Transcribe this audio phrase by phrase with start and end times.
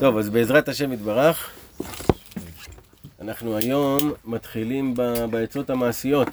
[0.00, 1.50] טוב, אז בעזרת השם יתברך,
[3.20, 6.28] אנחנו היום מתחילים ב- בעצות המעשיות.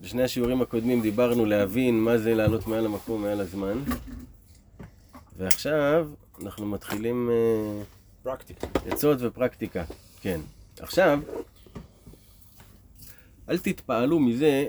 [0.00, 3.78] בשני השיעורים הקודמים דיברנו להבין מה זה לעלות מעל המקום, מעל הזמן.
[5.36, 6.08] ועכשיו
[6.42, 7.82] אנחנו מתחילים אה,
[8.22, 8.66] פרקטיקה.
[8.86, 9.84] עצות ופרקטיקה.
[10.20, 10.40] כן.
[10.80, 11.20] עכשיו,
[13.48, 14.68] אל תתפעלו מזה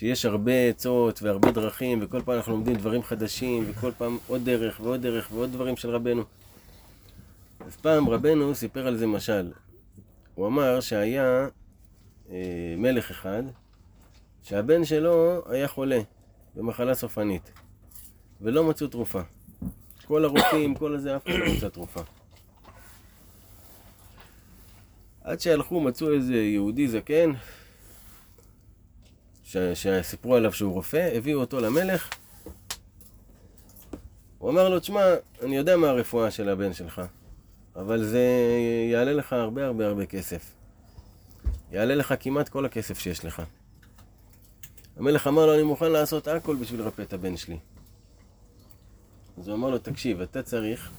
[0.00, 4.80] שיש הרבה עצות והרבה דרכים, וכל פעם אנחנו לומדים דברים חדשים, וכל פעם עוד דרך
[4.80, 6.22] ועוד דרך ועוד דברים של רבנו.
[7.66, 9.52] אז פעם רבנו סיפר על זה משל.
[10.34, 11.48] הוא אמר שהיה
[12.30, 13.42] אה, מלך אחד,
[14.42, 16.00] שהבן שלו היה חולה
[16.54, 17.52] במחלה סופנית,
[18.40, 19.20] ולא מצאו תרופה.
[20.04, 22.00] כל הרופאים, כל הזה, אף אחד לא מצא תרופה.
[25.24, 27.32] עד שהלכו, מצאו איזה יהודי זקן,
[29.50, 29.56] ש...
[29.74, 32.10] שסיפרו עליו שהוא רופא, הביאו אותו למלך.
[34.38, 35.04] הוא אמר לו, תשמע,
[35.42, 37.02] אני יודע מה הרפואה של הבן שלך,
[37.76, 38.24] אבל זה
[38.92, 40.52] יעלה לך הרבה הרבה הרבה כסף.
[41.72, 43.42] יעלה לך כמעט כל הכסף שיש לך.
[44.96, 47.58] המלך אמר לו, אני מוכן לעשות הכל בשביל לרפא את הבן שלי.
[49.38, 50.90] אז הוא אמר לו, תקשיב, אתה צריך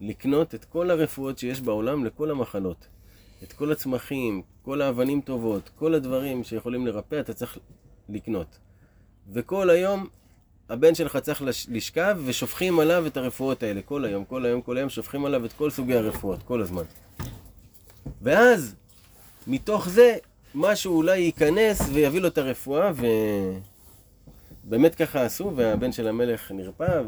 [0.00, 2.86] לקנות את כל הרפואות שיש בעולם לכל המחלות.
[3.42, 7.58] את כל הצמחים, כל האבנים טובות, כל הדברים שיכולים לרפא, אתה צריך
[8.08, 8.58] לקנות.
[9.32, 10.06] וכל היום
[10.68, 13.82] הבן שלך צריך לש- לשכב ושופכים עליו את הרפואות האלה.
[13.82, 16.82] כל היום, כל היום, כל היום שופכים עליו את כל סוגי הרפואות, כל הזמן.
[18.22, 18.74] ואז,
[19.46, 20.16] מתוך זה,
[20.54, 22.92] משהו אולי ייכנס ויביא לו את הרפואה,
[24.64, 27.02] ובאמת ככה עשו, והבן של המלך נרפא,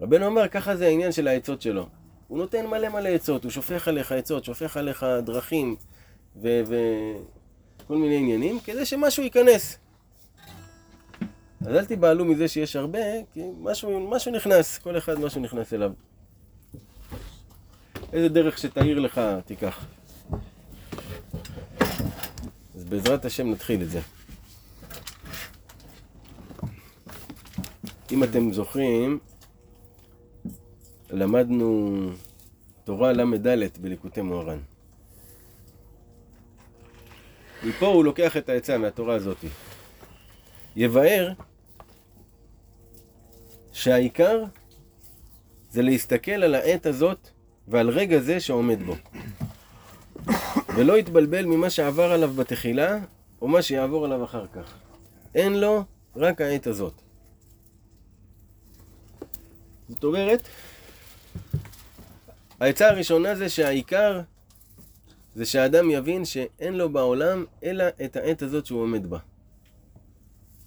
[0.00, 1.86] ורבנו אומר, ככה זה העניין של העצות שלו.
[2.34, 5.76] הוא נותן מלא מלא עצות, הוא שופך עליך עצות, שופך עליך דרכים
[6.36, 9.78] וכל מיני עניינים, כדי שמשהו ייכנס.
[11.60, 12.98] אז אל תיבהלו מזה שיש הרבה,
[13.32, 15.92] כי משהו, משהו נכנס, כל אחד משהו נכנס אליו.
[18.12, 19.86] איזה דרך שתאיר לך, תיקח.
[22.74, 24.00] אז בעזרת השם נתחיל את זה.
[28.12, 29.18] אם אתם זוכרים,
[31.10, 32.10] למדנו
[32.84, 34.58] תורה ל"ד בליקוטי מוהר"ן.
[37.64, 39.44] מפה הוא לוקח את העצה מהתורה הזאת.
[40.76, 41.32] יבאר
[43.72, 44.44] שהעיקר
[45.70, 47.28] זה להסתכל על העת הזאת
[47.68, 48.94] ועל רגע זה שעומד בו.
[50.76, 52.98] ולא יתבלבל ממה שעבר עליו בתחילה
[53.42, 54.74] או מה שיעבור עליו אחר כך.
[55.34, 55.84] אין לו
[56.16, 57.02] רק העת הזאת.
[59.88, 60.48] זאת אומרת,
[62.60, 64.20] העצה הראשונה זה שהעיקר
[65.34, 69.18] זה שהאדם יבין שאין לו בעולם אלא את העת הזאת שהוא עומד בה.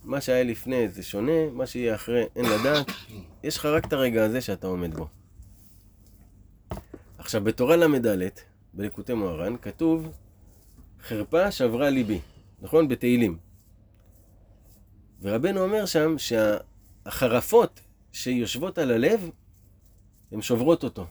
[0.04, 2.86] מה שהיה לפני זה שונה, מה שיהיה אחרי אין לדעת.
[3.44, 5.08] יש לך רק את הרגע הזה שאתה עומד בו.
[7.18, 8.30] עכשיו, בתורה ל"ד,
[8.74, 10.12] בליקוטי מוהר"ן, כתוב
[11.02, 12.20] חרפה שברה ליבי,
[12.62, 12.88] נכון?
[12.88, 13.38] בתהילים.
[15.22, 17.80] ורבנו אומר שם שהחרפות
[18.12, 19.30] שיושבות על הלב,
[20.32, 21.08] הן שוברות אותו.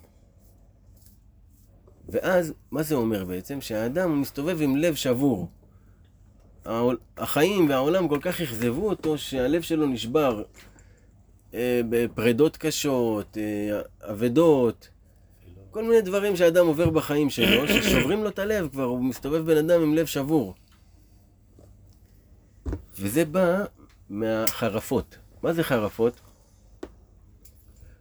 [2.09, 3.61] ואז, מה זה אומר בעצם?
[3.61, 5.49] שהאדם מסתובב עם לב שבור.
[7.17, 10.43] החיים והעולם כל כך אכזבו אותו שהלב שלו נשבר
[11.55, 13.81] אה, בפרדות קשות, אה,
[14.11, 14.89] אבדות,
[15.71, 19.56] כל מיני דברים שאדם עובר בחיים שלו, ששוברים לו את הלב כבר, הוא מסתובב בן
[19.56, 20.55] אדם עם לב שבור.
[22.99, 23.65] וזה בא
[24.11, 25.19] מהחרפות.
[25.43, 26.21] מה זה חרפות?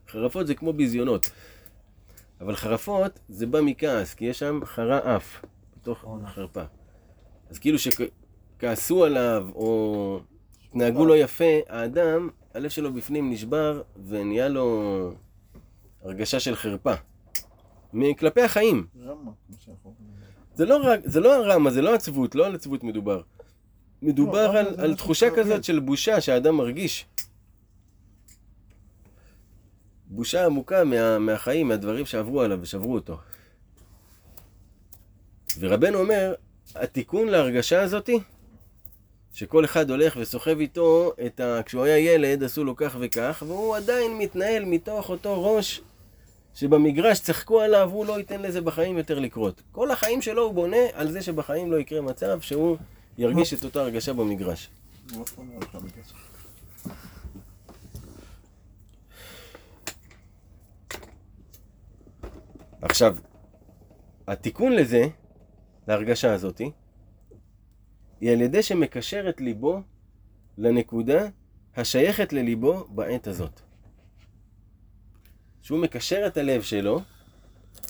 [0.10, 1.30] חרפות זה כמו ביזיונות.
[2.42, 5.42] אבל חרפות זה בא מכעס, כי יש שם חרה אף,
[5.78, 6.64] בתוך חרפה.
[7.50, 10.20] אז כאילו שכעסו עליו, או
[10.66, 15.12] התנהגו לא יפה, האדם, הלב שלו בפנים נשבר, ונהיה לו
[16.04, 16.94] הרגשה של חרפה.
[17.94, 18.88] מכלפי החיים.
[19.06, 19.32] רמה.
[20.56, 23.22] זה לא רק, זה לא הרמה, זה לא עצבות, לא על עצבות מדובר.
[24.02, 25.62] מדובר לא, על, תחושה כזאת אומר.
[25.62, 27.06] של בושה שהאדם מרגיש.
[30.08, 33.18] בושה עמוקה מה, מהחיים, מהדברים שעברו עליו ושברו אותו.
[35.60, 36.34] ורבנו אומר,
[36.76, 38.20] התיקון להרגשה הזאתי,
[39.34, 41.62] שכל אחד הולך וסוחב איתו את ה...
[41.66, 45.82] כשהוא היה ילד עשו לו כך וכך, והוא עדיין מתנהל מתוך אותו ראש
[46.56, 49.62] שבמגרש צחקו עליו, הוא לא ייתן לזה בחיים יותר לקרות.
[49.72, 52.78] כל החיים שלו הוא בונה על זה שבחיים לא יקרה מצב שהוא
[53.18, 54.70] ירגיש את אותה הרגשה במגרש.
[55.14, 56.14] הוא אף פעם לא הלך למגרש.
[62.82, 63.18] עכשיו,
[64.28, 65.08] התיקון לזה,
[65.88, 66.72] להרגשה הזאתי,
[68.22, 69.82] היא על ידי שמקשר את ליבו
[70.58, 71.28] לנקודה
[71.76, 73.62] השייכת לליבו בעת הזאת.
[75.62, 77.02] שהוא מקשר את הלב שלו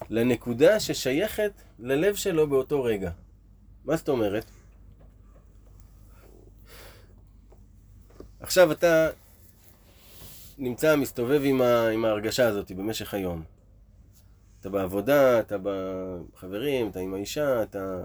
[0.09, 3.11] לנקודה ששייכת ללב שלו באותו רגע.
[3.85, 4.45] מה זאת אומרת?
[8.39, 9.09] עכשיו אתה
[10.57, 13.54] נמצא, מסתובב עם, ה, עם ההרגשה הזאת במשך היום.
[14.65, 18.03] אתה בעבודה, אתה בחברים, אתה עם האישה, אתה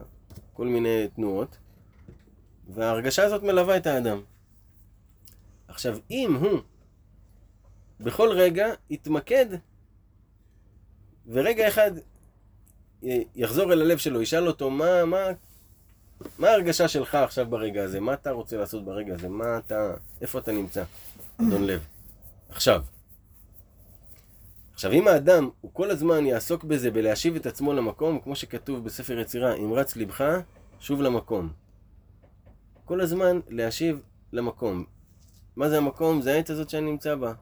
[0.52, 1.56] כל מיני תנועות,
[2.68, 4.22] וההרגשה הזאת מלווה את האדם.
[5.68, 6.60] עכשיו, אם הוא
[8.00, 9.46] בכל רגע יתמקד,
[11.26, 11.90] ורגע אחד
[13.36, 15.26] יחזור אל הלב שלו, ישאל אותו, מה, מה,
[16.38, 18.00] מה ההרגשה שלך עכשיו ברגע הזה?
[18.00, 19.28] מה אתה רוצה לעשות ברגע הזה?
[19.28, 20.84] מה אתה, איפה אתה נמצא,
[21.40, 21.86] אדון לב?
[22.48, 22.82] עכשיו.
[24.80, 29.18] עכשיו, אם האדם, הוא כל הזמן יעסוק בזה, בלהשיב את עצמו למקום, כמו שכתוב בספר
[29.18, 30.40] יצירה, אם רץ לבך,
[30.78, 31.52] שוב למקום.
[32.84, 34.84] כל הזמן להשיב למקום.
[35.56, 36.22] מה זה המקום?
[36.22, 37.32] זה העת הזאת שאני נמצא בה.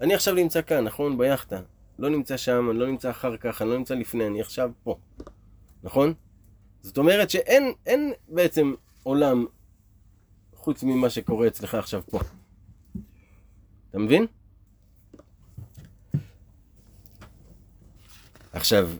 [0.00, 1.18] אני עכשיו נמצא כאן, נכון?
[1.18, 1.60] ביאכטה.
[1.98, 4.96] לא נמצא שם, אני לא נמצא אחר כך, אני לא נמצא לפני, אני עכשיו פה.
[5.82, 6.14] נכון?
[6.82, 9.46] זאת אומרת שאין אין בעצם עולם
[10.54, 12.18] חוץ ממה שקורה אצלך עכשיו פה.
[13.90, 14.26] אתה מבין?
[18.54, 18.90] עכשיו,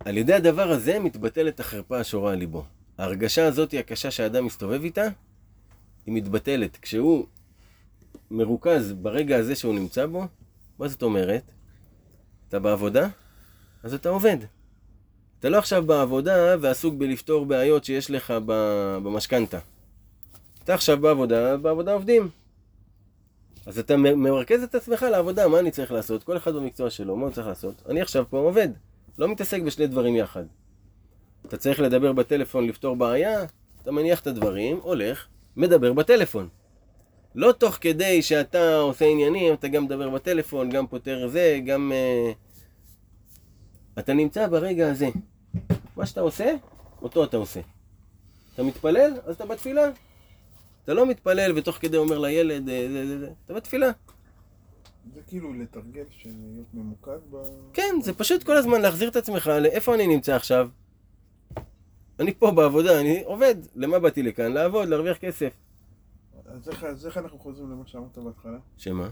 [0.00, 2.64] על ידי הדבר הזה מתבטלת החרפה השורה על ליבו.
[2.98, 5.02] ההרגשה הזאת, הקשה שהאדם מסתובב איתה,
[6.06, 6.78] היא מתבטלת.
[6.82, 7.26] כשהוא
[8.30, 10.26] מרוכז ברגע הזה שהוא נמצא בו,
[10.78, 11.42] מה זאת אומרת?
[12.48, 13.08] אתה בעבודה?
[13.82, 14.36] אז אתה עובד.
[15.40, 19.58] אתה לא עכשיו בעבודה ועסוק בלפתור בעיות שיש לך במשכנתה.
[20.64, 22.28] אתה עכשיו בעבודה, בעבודה עובדים.
[23.66, 26.24] אז אתה מרכז את עצמך לעבודה, מה אני צריך לעשות?
[26.24, 27.82] כל אחד במקצוע שלו, מה הוא צריך לעשות?
[27.88, 28.68] אני עכשיו פה עובד,
[29.18, 30.44] לא מתעסק בשני דברים יחד.
[31.46, 33.44] אתה צריך לדבר בטלפון, לפתור בעיה,
[33.82, 35.26] אתה מניח את הדברים, הולך,
[35.56, 36.48] מדבר בטלפון.
[37.34, 41.92] לא תוך כדי שאתה עושה עניינים, אתה גם מדבר בטלפון, גם פותר זה, גם...
[41.92, 42.34] Uh,
[43.98, 45.08] אתה נמצא ברגע הזה.
[45.96, 46.54] מה שאתה עושה,
[47.02, 47.60] אותו אתה עושה.
[48.54, 49.90] אתה מתפלל, אז אתה בתפילה.
[50.84, 53.90] אתה לא מתפלל ותוך כדי אומר לילד, זה, זה, זה, אתה בתפילה.
[55.14, 57.36] זה כאילו לתרגל, להיות ממוקד ב...
[57.72, 60.68] כן, זה פשוט כל הזמן להחזיר את עצמך לאיפה אני נמצא עכשיו.
[62.20, 63.54] אני פה בעבודה, אני עובד.
[63.74, 64.52] למה באתי לכאן?
[64.52, 65.52] לעבוד, להרוויח כסף.
[66.44, 68.58] אז איך, אז איך אנחנו חוזרים למה שאמרת בהתחלה?
[68.76, 69.08] שמה?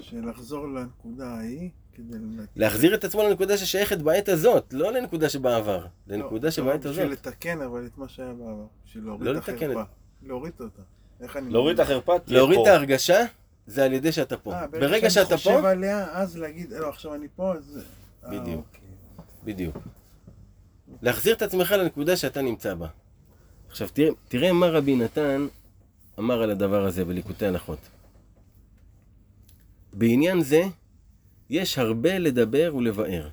[0.00, 2.18] שלחזור לנקודה ההיא כדי...
[2.56, 7.02] להחזיר את עצמו לנקודה ששייכת בעת הזאת, לא לנקודה שבעבר, לנקודה לא, שבעת לא, הזאת.
[7.02, 9.82] בשביל לתקן אבל את מה שהיה בעבר, בשביל להוריד לא את לתקן החרפה.
[10.22, 10.82] להוריד אותה.
[11.20, 11.50] איך אני...
[11.50, 12.62] להוריד את החרפה, תהיה להוריד פה.
[12.62, 13.24] את ההרגשה,
[13.66, 14.54] זה על ידי שאתה פה.
[14.54, 17.80] אה, ברגע שאתה שאני חושב פה, עליה, אז להגיד, לא, עכשיו אני פה, אז...
[18.24, 18.66] אה, בדיוק.
[18.66, 18.88] אוקיי.
[19.44, 19.76] בדיוק.
[21.02, 22.88] להחזיר את עצמך לנקודה שאתה נמצא בה.
[23.68, 25.46] עכשיו תראה, תראה מה רבי נתן
[26.18, 27.78] אמר על הדבר הזה בליקוטי הלכות.
[29.92, 30.62] בעניין זה
[31.50, 33.28] יש הרבה לדבר ולבאר.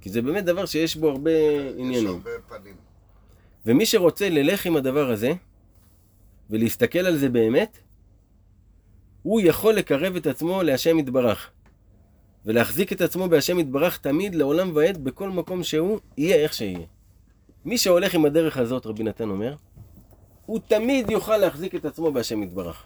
[0.00, 2.08] כי זה באמת דבר שיש בו הרבה יש עניינים.
[2.08, 2.74] הרבה פנים.
[3.66, 5.32] ומי שרוצה ללך עם הדבר הזה,
[6.50, 7.78] ולהסתכל על זה באמת,
[9.22, 11.50] הוא יכול לקרב את עצמו להשם יתברך.
[12.46, 16.86] ולהחזיק את עצמו בהשם יתברך תמיד לעולם ועד בכל מקום שהוא, יהיה איך שיהיה.
[17.64, 19.54] מי שהולך עם הדרך הזאת, רבי נתן אומר,
[20.46, 22.84] הוא תמיד יוכל להחזיק את עצמו בהשם יתברך.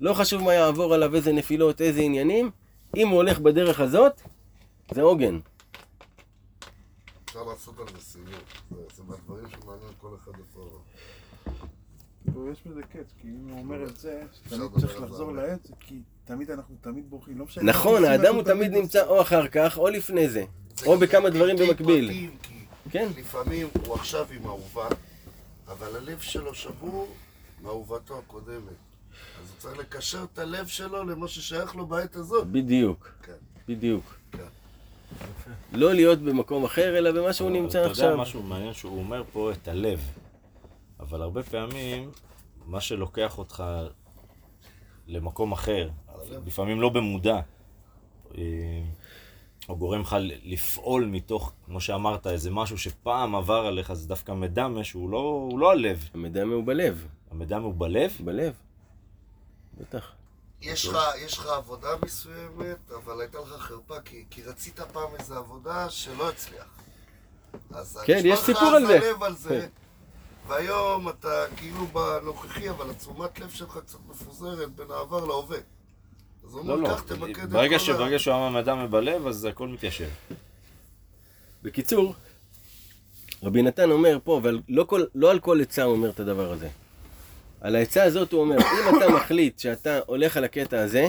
[0.00, 2.50] לא חשוב מה יעבור עליו, איזה נפילות, איזה עניינים,
[2.96, 4.20] אם הוא הולך בדרך הזאת,
[4.94, 5.38] זה עוגן.
[7.24, 8.24] אפשר לעשות על זה סיור.
[8.70, 10.78] זה- זה מהדברים שמעניין כל אחד איפה...
[12.26, 15.32] כאילו, יש בזה קץ, כי אם הוא אומר את זה, שתמיד צריך לחזור.
[15.32, 17.64] לעץ, זה כי תמיד אנחנו תמיד בורחים, לא משנה.
[17.64, 18.72] נכון, האדם הוא תמיד.
[18.72, 20.44] נמצא או אחר כך, או לפני זה.
[20.86, 22.30] או בכמה דברים במקביל.
[22.90, 23.08] כן.
[23.18, 24.88] לפעמים הוא עכשיו עם אהובה,
[25.68, 27.08] אבל הלב שלו שבור
[27.62, 28.56] מאהובתו הקודמת.
[29.42, 32.46] אז הוא צריך לקשר את הלב שלו למה ששייך לו בעת הזאת.
[32.46, 33.32] בדיוק, כן.
[33.68, 34.14] בדיוק.
[34.32, 34.42] כן.
[35.72, 38.16] לא להיות במקום אחר, אלא במה שהוא נמצא אתה יודע עכשיו.
[38.16, 40.00] משהו מעניין שהוא אומר פה את הלב.
[41.00, 42.10] אבל הרבה פעמים,
[42.66, 43.64] מה שלוקח אותך
[45.06, 45.90] למקום אחר,
[46.46, 47.40] לפעמים לא במודע,
[48.38, 48.42] אה,
[49.68, 54.84] או גורם לך לפעול מתוך, כמו שאמרת, איזה משהו שפעם עבר עליך, זה דווקא מדמה
[54.84, 55.18] שהוא לא,
[55.50, 56.08] הוא לא הלב.
[56.14, 57.06] המדמה הוא בלב.
[57.30, 58.54] המדמה הוא בלב, בלב.
[59.80, 60.12] בטח.
[60.62, 65.36] יש לך, יש לך עבודה מסוימת, אבל הייתה לך חרפה, כי, כי רצית פעם איזו
[65.36, 66.66] עבודה שלא הצליח.
[67.70, 69.10] אז כן, יש סיפור אז על זה.
[69.20, 69.68] על זה, כן.
[70.48, 75.58] והיום אתה כאילו בנוכחי, אבל התשומת לב שלך קצת מפוזרת בין העבר להווה.
[76.46, 78.86] אז הוא לא, אומר, לא, קח תמקד את ברגע כל ה- שברגע שהוא אמר מדמה
[78.86, 80.08] בלב, אז הכל מתיישב.
[81.62, 82.14] בקיצור,
[83.42, 86.52] רבי נתן אומר פה, אבל לא, כל, לא על כל עצה הוא אומר את הדבר
[86.52, 86.68] הזה.
[87.60, 91.08] על העצה הזאת הוא אומר, אם אתה מחליט שאתה הולך על הקטע הזה,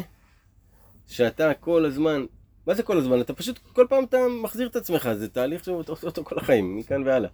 [1.07, 2.25] שאתה כל הזמן,
[2.67, 3.21] מה זה כל הזמן?
[3.21, 6.77] אתה פשוט, כל פעם אתה מחזיר את עצמך, זה תהליך שאתה עושה אותו כל החיים,
[6.77, 7.29] מכאן והלאה.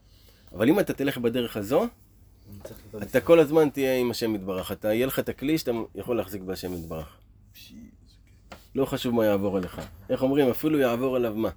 [0.53, 1.88] אבל אם אתה תלך בדרך הזו,
[3.01, 4.72] אתה כל הזמן תהיה עם השם יתברך.
[4.72, 7.17] אתה, יהיה לך את הכלי שאתה יכול להחזיק בהשם יתברך.
[8.75, 9.81] לא חשוב מה יעבור עליך.
[10.10, 10.50] איך אומרים?
[10.50, 11.50] אפילו יעבור עליו מה.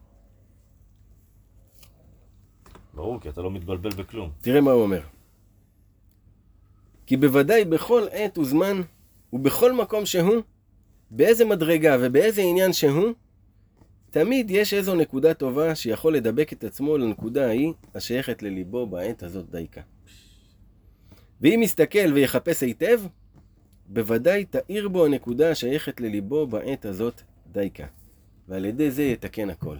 [2.95, 4.31] ברור, כי אתה לא מתבלבל בכלום.
[4.41, 5.01] תראה מה הוא אומר.
[7.07, 8.81] כי בוודאי בכל עת וזמן,
[9.33, 10.43] ובכל מקום שהוא,
[11.11, 13.13] באיזה מדרגה ובאיזה עניין שהוא,
[14.17, 19.51] תמיד יש איזו נקודה טובה שיכול לדבק את עצמו לנקודה ההיא השייכת לליבו בעת הזאת
[19.51, 19.81] דייקה.
[21.41, 23.01] ואם יסתכל ויחפש היטב,
[23.87, 27.87] בוודאי תאיר בו הנקודה השייכת לליבו בעת הזאת דייקה.
[28.49, 29.77] ועל ידי זה יתקן הכל.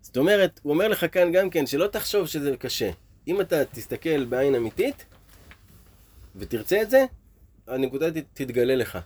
[0.00, 2.90] זאת אומרת, הוא אומר לך כאן גם כן, שלא תחשוב שזה קשה.
[3.28, 5.06] אם אתה תסתכל בעין אמיתית,
[6.36, 7.04] ותרצה את זה,
[7.66, 8.98] הנקודה תתגלה לך,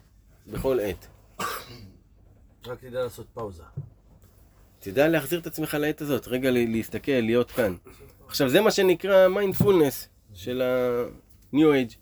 [0.47, 1.07] בכל עת.
[2.67, 3.63] רק תדע לעשות פאוזה.
[4.79, 7.75] תדע להחזיר את עצמך לעת הזאת, רגע להסתכל, להיות כאן.
[8.27, 11.95] עכשיו, זה מה שנקרא מיינדפולנס של ה-New Age.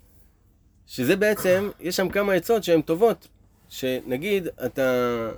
[0.86, 3.28] שזה בעצם, יש שם כמה עצות שהן טובות.
[3.68, 5.30] שנגיד, אתה...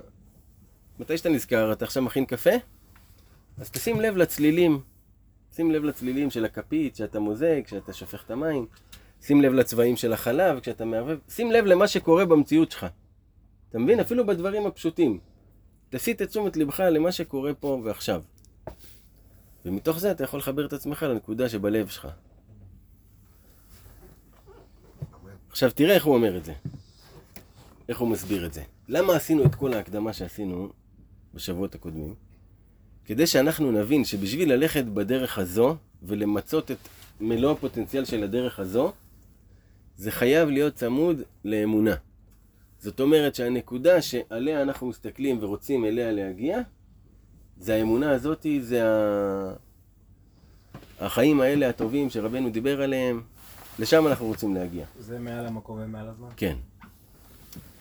[0.99, 2.51] מתי שאתה נזכר, אתה עכשיו מכין קפה?
[3.57, 4.81] אז תשים לב לצלילים.
[5.55, 8.65] שים לב לצלילים של הכפית, שאתה מוזג, כשאתה שופך את המים.
[9.21, 11.17] שים לב לצבעים של החלב, כשאתה מערבב.
[11.29, 12.85] שים לב למה שקורה במציאות שלך.
[13.73, 13.99] אתה מבין?
[13.99, 15.19] אפילו בדברים הפשוטים.
[15.89, 18.23] תסיט את תשומת לבך למה שקורה פה ועכשיו.
[19.65, 22.07] ומתוך זה אתה יכול לחבר את עצמך לנקודה שבלב שלך.
[25.49, 26.53] עכשיו תראה איך הוא אומר את זה.
[27.89, 28.63] איך הוא מסביר את זה.
[28.87, 30.69] למה עשינו את כל ההקדמה שעשינו
[31.33, 32.15] בשבועות הקודמים?
[33.05, 36.77] כדי שאנחנו נבין שבשביל ללכת בדרך הזו ולמצות את
[37.21, 38.93] מלוא הפוטנציאל של הדרך הזו,
[39.97, 41.95] זה חייב להיות צמוד לאמונה.
[42.83, 46.59] זאת אומרת שהנקודה שעליה אנחנו מסתכלים ורוצים אליה להגיע,
[47.57, 49.53] זה האמונה הזאתי, זה ה...
[50.99, 53.21] החיים האלה הטובים שרבנו דיבר עליהם,
[53.79, 54.85] לשם אנחנו רוצים להגיע.
[54.99, 56.27] זה מעל המקום ומעל הזמן?
[56.37, 56.55] כן.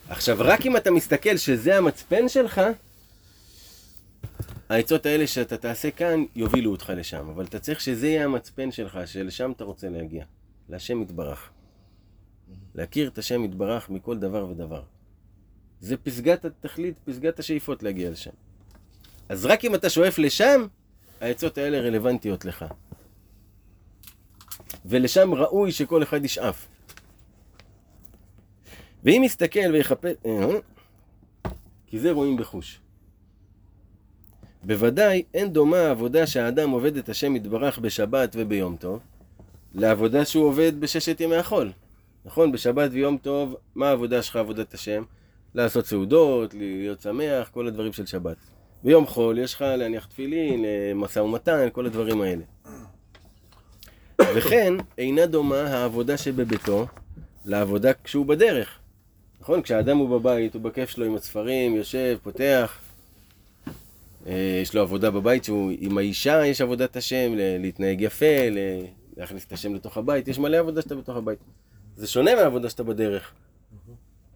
[0.08, 2.60] עכשיו, רק אם אתה מסתכל שזה המצפן שלך,
[4.68, 7.28] העצות האלה שאתה תעשה כאן יובילו אותך לשם.
[7.28, 10.24] אבל אתה צריך שזה יהיה המצפן שלך, שלשם אתה רוצה להגיע.
[10.68, 11.50] להשם יתברך.
[12.74, 14.82] להכיר את השם יתברך מכל דבר ודבר.
[15.80, 18.30] זה פסגת התכלית, פסגת השאיפות להגיע לשם.
[19.28, 20.66] אז רק אם אתה שואף לשם,
[21.20, 22.64] העצות האלה רלוונטיות לך.
[24.84, 26.66] ולשם ראוי שכל אחד ישאף.
[29.04, 30.12] ואם יסתכל ויחפש...
[30.26, 30.46] אה,
[31.86, 32.80] כי זה רואים בחוש.
[34.64, 39.00] בוודאי אין דומה העבודה שהאדם עובד את השם יתברך בשבת וביום טוב,
[39.74, 41.72] לעבודה שהוא עובד בששת ימי החול.
[42.24, 42.52] נכון?
[42.52, 45.02] בשבת ויום טוב, מה העבודה שלך, עבודת השם?
[45.54, 48.36] לעשות סעודות, להיות שמח, כל הדברים של שבת.
[48.84, 50.64] ביום חול יש לך להניח תפילין,
[50.94, 52.42] משא ומתן, כל הדברים האלה.
[54.20, 56.86] וכן, אינה דומה העבודה שבביתו
[57.44, 58.78] לעבודה כשהוא בדרך.
[59.40, 59.62] נכון?
[59.62, 62.78] כשהאדם הוא בבית, הוא בכיף שלו עם הספרים, יושב, פותח.
[64.26, 68.36] אה, יש לו עבודה בבית שהוא עם האישה, יש עבודת השם, להתנהג יפה,
[69.16, 71.38] להכניס את השם לתוך הבית, יש מלא עבודה שאתה בתוך הבית.
[71.96, 73.32] זה שונה מהעבודה שאתה בדרך.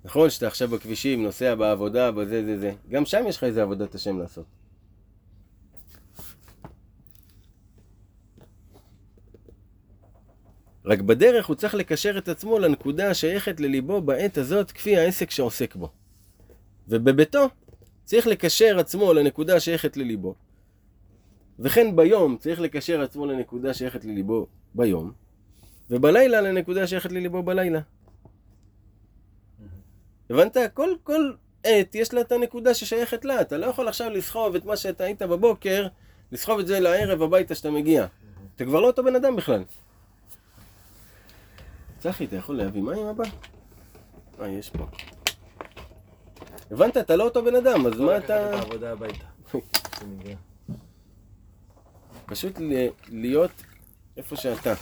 [0.05, 0.31] נכון?
[0.31, 2.73] שאתה עכשיו בכבישים, נוסע בעבודה, בזה, זה, זה.
[2.89, 4.45] גם שם יש לך איזה עבודת השם לעשות.
[10.85, 15.77] רק בדרך הוא צריך לקשר את עצמו לנקודה השייכת לליבו בעת הזאת כפי העסק שעוסק
[15.77, 15.91] בו.
[16.89, 17.49] ובביתו
[18.05, 20.35] צריך לקשר עצמו לנקודה השייכת לליבו.
[21.59, 25.13] וכן ביום צריך לקשר עצמו לנקודה שייכת לליבו ביום,
[25.91, 27.81] ובלילה לנקודה שייכת לליבו בלילה.
[30.31, 30.57] הבנת?
[30.75, 31.33] כל, כל
[31.65, 33.41] עת יש לה את הנקודה ששייכת לה.
[33.41, 35.87] אתה לא יכול עכשיו לסחוב את מה שאתה היית בבוקר,
[36.33, 38.07] לסחוב את זה לערב הביתה שאתה מגיע.
[38.57, 39.65] אתה כבר לא אותו בן אדם בכלל.
[41.99, 43.25] צחי, אתה יכול להביא מים הבא?
[44.41, 44.87] אה, יש פה.
[46.71, 46.97] הבנת?
[46.97, 48.61] אתה לא אותו בן אדם, אז מה אתה...
[52.27, 52.59] פשוט
[53.09, 53.51] להיות
[54.17, 54.75] איפה שאתה.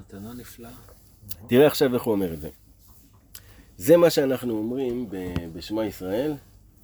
[0.00, 0.70] מתנה נפלאה.
[1.46, 2.48] תראה עכשיו איך הוא אומר את זה.
[3.76, 5.06] זה מה שאנחנו אומרים
[5.52, 6.32] בשמע ישראל,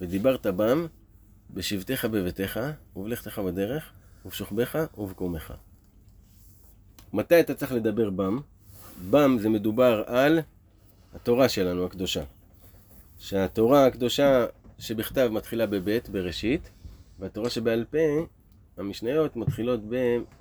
[0.01, 0.87] ודיברת בם,
[1.51, 2.61] בשבתך בביתך,
[2.97, 3.93] ובלכתך בדרך,
[4.25, 5.55] ובשוכבך ובקומך.
[7.13, 8.39] מתי אתה צריך לדבר בם?
[9.11, 10.41] בם זה מדובר על
[11.15, 12.25] התורה שלנו, הקדושה.
[13.19, 14.47] שהתורה הקדושה
[14.79, 16.71] שבכתב מתחילה בבית, בראשית,
[17.19, 18.27] והתורה שבעל פה,
[18.77, 19.81] המשניות מתחילות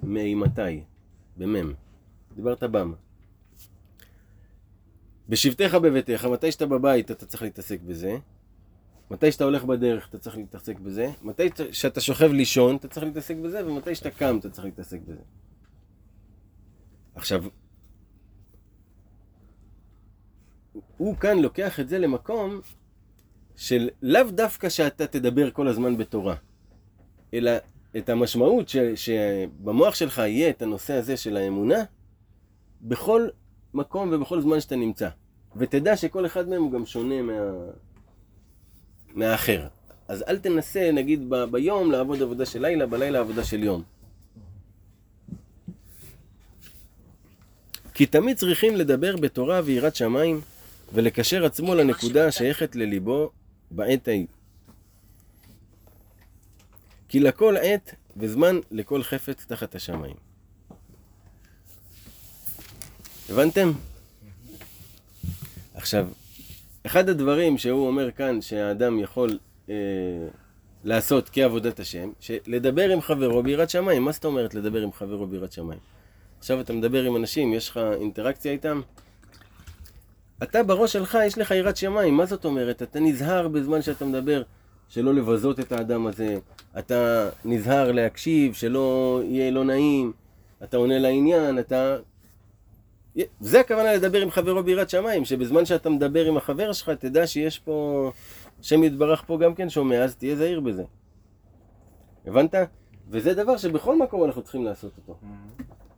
[0.03, 0.81] במאימתי,
[1.37, 1.73] במם.
[2.35, 2.93] דיברת בם.
[5.29, 8.17] בשבתך בביתך, מתי שאתה בבית אתה צריך להתעסק בזה,
[9.11, 13.35] מתי שאתה הולך בדרך אתה צריך להתעסק בזה, מתי שאתה שוכב לישון אתה צריך להתעסק
[13.35, 15.21] בזה, ומתי שאתה קם אתה צריך להתעסק בזה.
[17.15, 17.43] עכשיו,
[20.97, 22.61] הוא כאן לוקח את זה למקום
[23.55, 26.35] של לאו דווקא שאתה תדבר כל הזמן בתורה,
[27.33, 27.51] אלא
[27.97, 31.83] את המשמעות ש, שבמוח שלך יהיה את הנושא הזה של האמונה
[32.85, 33.27] בכל
[33.73, 35.09] מקום ובכל זמן שאתה נמצא.
[35.55, 37.33] ותדע שכל אחד מהם הוא גם שונה מה...
[39.13, 39.67] מהאחר.
[40.07, 41.43] אז אל תנסה, נגיד, ב...
[41.43, 43.83] ביום לעבוד עבודה של לילה, בלילה עבודה של יום.
[47.93, 50.41] כי תמיד צריכים לדבר בתורה ויראת שמיים
[50.93, 53.31] ולקשר עצמו לנקודה השייכת לליבו
[53.71, 54.27] בעת ההיא.
[57.07, 60.24] כי לכל עת וזמן לכל חפץ תחת השמיים.
[63.29, 63.71] הבנתם?
[65.75, 66.07] עכשיו,
[66.85, 69.39] אחד הדברים שהוא אומר כאן שהאדם יכול
[69.69, 69.75] אה,
[70.83, 74.03] לעשות כעבודת השם, שלדבר עם חברו ביראת שמיים.
[74.03, 75.79] מה זאת אומרת לדבר עם חברו ביראת שמיים?
[76.39, 78.81] עכשיו אתה מדבר עם אנשים, יש לך אינטראקציה איתם?
[80.43, 82.81] אתה בראש שלך, יש לך יראת שמיים, מה זאת אומרת?
[82.81, 84.41] אתה נזהר בזמן שאתה מדבר
[84.89, 86.37] שלא לבזות את האדם הזה,
[86.79, 90.13] אתה נזהר להקשיב, שלא יהיה לא נעים,
[90.63, 91.97] אתה עונה לעניין, אתה...
[93.39, 97.59] זה הכוונה לדבר עם חברו ביראת שמיים, שבזמן שאתה מדבר עם החבר שלך, תדע שיש
[97.59, 98.11] פה...
[98.59, 100.83] השם יתברך פה גם כן שומע, אז תהיה זהיר בזה.
[102.25, 102.55] הבנת?
[103.09, 105.19] וזה דבר שבכל מקום אנחנו צריכים לעשות אותו.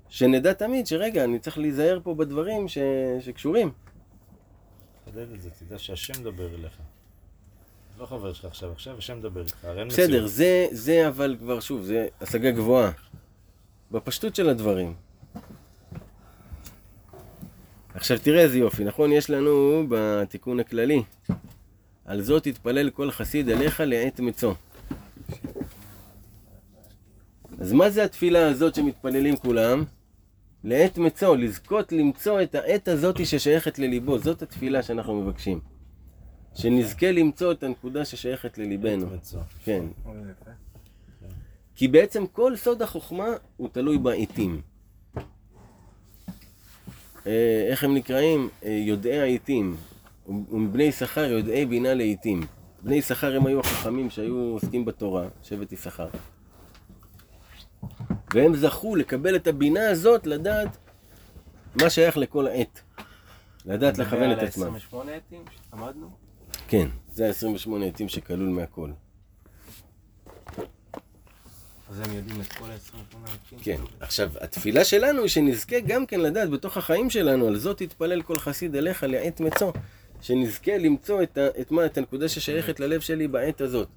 [0.09, 2.77] שנדע תמיד שרגע, אני צריך להיזהר פה בדברים ש...
[3.19, 3.71] שקשורים.
[5.05, 6.77] תחדד את זה, תדע שהשם מדבר אליך.
[7.99, 10.09] לא חבר שלך עכשיו, עכשיו השם מדבר איתך, הרי אין מציאות.
[10.09, 12.91] בסדר, זה, זה אבל כבר, שוב, זה השגה גבוהה.
[13.91, 15.06] בפשטות של הדברים.
[17.97, 19.11] עכשיו תראה איזה יופי, נכון?
[19.11, 21.03] יש לנו בתיקון הכללי,
[22.05, 24.53] על זאת יתפלל כל חסיד אליך לעת מצוא.
[27.59, 29.83] אז מה זה התפילה הזאת שמתפללים כולם?
[30.63, 35.59] לעת מצוא, לזכות למצוא את העת הזאת ששייכת לליבו, זאת התפילה שאנחנו מבקשים.
[36.55, 39.07] שנזכה למצוא את הנקודה ששייכת לליבנו.
[39.63, 39.85] כן.
[41.75, 44.61] כי בעצם כל סוד החוכמה הוא תלוי בעיתים.
[47.27, 48.49] אה, איך הם נקראים?
[48.63, 49.75] אה, יודעי העיתים.
[50.27, 52.41] ומבני יששכר יודעי בינה לעיתים.
[52.83, 56.07] בני יששכר הם היו החכמים שהיו עוסקים בתורה, שבט יששכר.
[58.33, 60.77] והם זכו לקבל את הבינה הזאת, לדעת
[61.81, 62.81] מה שייך לכל עת.
[63.65, 64.75] לדעת לכוון את עצמם.
[64.75, 66.09] 28 עטים שעמדנו?
[66.67, 68.89] כן, זה ה-28 עטים שכלול מהכל.
[71.89, 73.59] אז הם יודעים את כל ה-28 עטים?
[73.61, 73.81] כן.
[73.99, 78.39] עכשיו, התפילה שלנו היא שנזכה גם כן לדעת בתוך החיים שלנו, על זאת יתפלל כל
[78.39, 79.71] חסיד אליך לעת מצוא.
[80.21, 83.87] שנזכה למצוא את, ה, את מה, את הנקודה ששייכת ללב שלי בעת הזאת.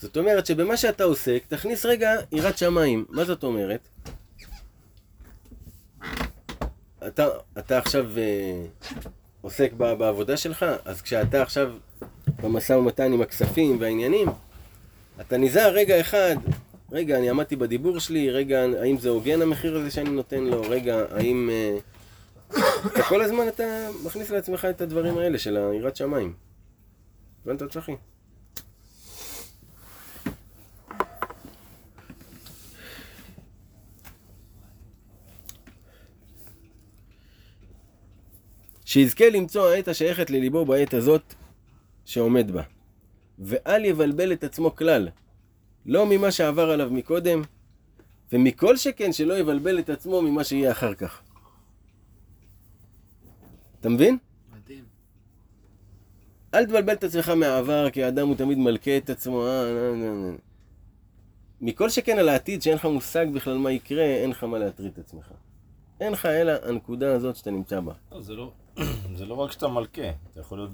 [0.00, 3.04] זאת אומרת שבמה שאתה עוסק, תכניס רגע יראת שמיים.
[3.08, 3.88] מה זאת אומרת?
[7.06, 8.66] אתה, אתה עכשיו אה,
[9.40, 11.72] עוסק ב, בעבודה שלך, אז כשאתה עכשיו
[12.42, 14.28] במשא ומתן עם הכספים והעניינים,
[15.20, 16.36] אתה נזהר רגע אחד,
[16.92, 21.04] רגע, אני עמדתי בדיבור שלי, רגע, האם זה הוגן המחיר הזה שאני נותן לו, רגע,
[21.10, 21.50] האם...
[21.52, 21.78] אה,
[22.86, 26.32] אתה כל הזמן אתה מכניס לעצמך את הדברים האלה של היראת שמיים.
[27.46, 27.92] הבנת צחי?
[38.84, 41.34] שיזכה למצוא העת השייכת לליבו בעת הזאת
[42.04, 42.62] שעומד בה.
[43.38, 45.08] ואל יבלבל את עצמו כלל,
[45.86, 47.42] לא ממה שעבר עליו מקודם,
[48.32, 51.22] ומכל שכן שלא יבלבל את עצמו ממה שיהיה אחר כך.
[53.80, 54.18] אתה מבין?
[54.56, 54.84] מדהים.
[56.54, 59.46] אל תבלבל את עצמך מהעבר, כי האדם הוא תמיד מלכה את עצמו.
[59.46, 60.30] אה, אה, אה, אה.
[61.60, 64.98] מכל שכן על העתיד, שאין לך מושג בכלל מה יקרה, אין לך מה להטריד את
[64.98, 65.32] עצמך.
[66.00, 67.92] אין לך אלא הנקודה הזאת שאתה נמצא בה.
[68.12, 68.52] לא, זה לא,
[69.18, 70.70] זה לא רק שאתה מלכה, אתה יכול להיות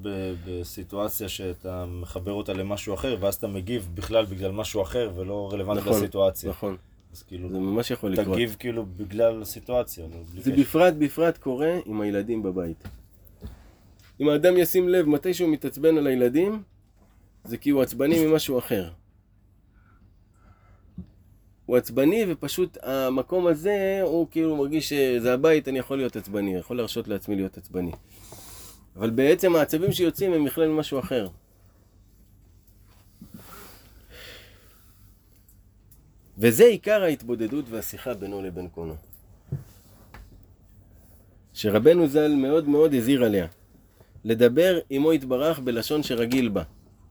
[0.47, 5.81] בסיטואציה שאתה מחבר אותה למשהו אחר, ואז אתה מגיב בכלל בגלל משהו אחר ולא רלוונטי
[5.81, 6.51] נכון, לסיטואציה.
[6.51, 6.77] נכון,
[7.13, 8.37] אז כאילו, זה ממש יכול לקרות.
[8.37, 10.07] תגיב כאילו בגלל הסיטואציה.
[10.07, 10.61] לא, זה קשר.
[10.61, 12.89] בפרט בפרט קורה עם הילדים בבית.
[14.21, 16.63] אם האדם ישים לב מתי שהוא מתעצבן על הילדים,
[17.45, 18.91] זה כי הוא עצבני ממשהו אחר.
[21.71, 26.77] הוא עצבני ופשוט המקום הזה הוא כאילו מרגיש שזה הבית, אני יכול להיות עצבני, יכול
[26.77, 27.91] להרשות לעצמי להיות עצבני.
[28.97, 31.29] אבל בעצם העצבים שיוצאים הם בכלל ממשהו אחר.
[36.39, 38.95] וזה עיקר ההתבודדות והשיחה בינו לבין קונו.
[41.53, 43.47] שרבנו ז"ל מאוד מאוד הזהיר עליה.
[44.25, 46.63] לדבר עמו יתברך בלשון שרגיל בה.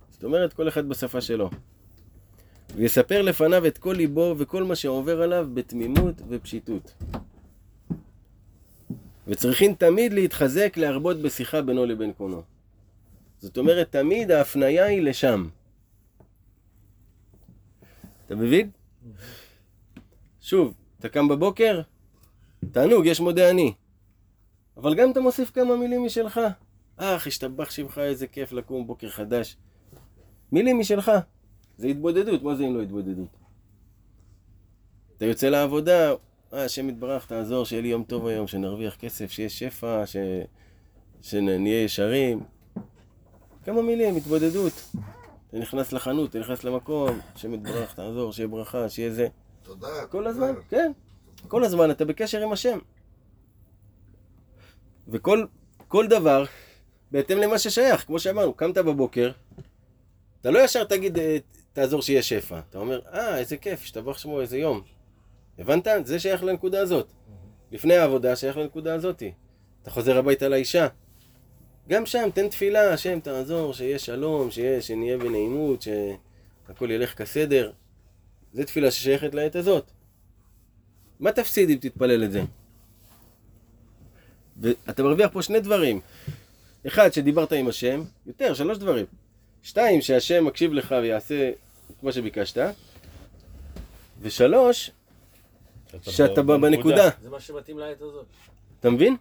[0.10, 1.50] זאת אומרת, כל אחד בשפה שלו.
[2.76, 6.94] ויספר לפניו את כל ליבו וכל מה שעובר עליו בתמימות ופשיטות.
[9.28, 12.42] וצריכים תמיד להתחזק להרבות בשיחה בינו לבין קונו.
[13.40, 15.50] זאת אומרת, תמיד ההפניה היא לשם.
[18.26, 18.70] אתה מבין?
[20.42, 21.82] שוב, אתה קם בבוקר,
[22.72, 23.74] תענוג, יש מודה אני.
[24.78, 26.40] אבל גם אתה מוסיף כמה מילים משלך.
[26.98, 29.58] אך, השתבח שמך, איזה כיף לקום בוקר חדש.
[30.52, 31.12] מילים משלך.
[31.80, 33.28] זה התבודדות, מה זה אם לא התבודדות?
[35.18, 36.12] אתה יוצא לעבודה,
[36.54, 40.16] אה, השם יתברך, תעזור, שיהיה לי יום טוב היום, שנרוויח כסף, שיהיה שפע, ש...
[41.22, 42.44] שנהיה ישרים.
[43.64, 44.74] כמה מילים, התבודדות.
[45.50, 49.28] אתה נכנס לחנות, אתה נכנס למקום, השם יתברך, תעזור, שיהיה ברכה, שיהיה זה.
[49.64, 50.06] תודה.
[50.10, 50.92] כל הזמן, כן.
[51.48, 52.80] כל הזמן אתה בקשר עם השם.
[55.08, 55.46] וכל
[55.88, 56.44] כל דבר
[57.12, 59.32] בהתאם למה ששייך, כמו שאמרנו, קמת בבוקר,
[60.42, 61.38] אתה לא ישר תגיד, אה,
[61.80, 62.60] תעזור שיהיה שפע.
[62.70, 64.82] אתה אומר, אה, איזה כיף, השתבח שמו, איזה יום.
[65.60, 65.88] הבנת?
[66.04, 67.08] זה שייך לנקודה הזאת.
[67.72, 69.32] לפני העבודה שייך לנקודה הזאתי.
[69.82, 70.88] אתה חוזר הביתה לאישה.
[71.90, 77.72] גם שם, תן תפילה, השם תעזור, שיהיה שלום, שיהיה, שנהיה בנעימות, שהכל ילך כסדר.
[78.54, 79.92] זו תפילה ששייכת לעת הזאת.
[81.20, 82.42] מה תפסיד אם תתפלל את זה?
[84.58, 86.00] ואתה מרוויח פה שני דברים.
[86.88, 89.06] אחד, שדיברת עם השם, יותר, שלוש דברים.
[89.64, 91.52] שתיים, שהשם מקשיב לך ויעשה
[92.04, 92.58] מה שביקשת.
[94.22, 94.92] ושלוש,
[96.02, 97.10] שאתה בנקודה.
[97.22, 98.26] זה מה שמתאים לעת הזאת.
[98.80, 99.18] אתה מבין?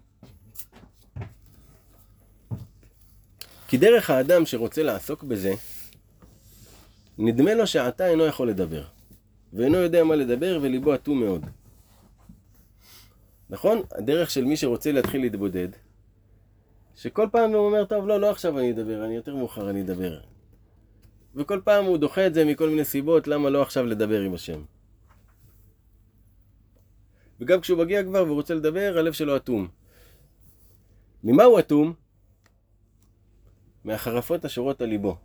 [3.68, 5.52] כי דרך האדם שרוצה לעסוק בזה,
[7.18, 8.84] נדמה לו שעתה אינו יכול לדבר.
[9.52, 11.46] ואינו יודע מה לדבר וליבו אטום מאוד.
[13.50, 13.82] נכון?
[13.92, 15.68] הדרך של מי שרוצה להתחיל להתבודד,
[16.96, 20.20] שכל פעם הוא אומר, טוב, לא, לא עכשיו אני אדבר, אני יותר מאוחר אני אדבר.
[21.34, 24.62] וכל פעם הוא דוחה את זה מכל מיני סיבות, למה לא עכשיו לדבר עם השם.
[27.40, 29.68] וגם כשהוא מגיע כבר והוא רוצה לדבר, הלב שלו אטום.
[31.24, 31.94] ממה הוא אטום?
[33.84, 35.16] מהחרפות השורות על ליבו.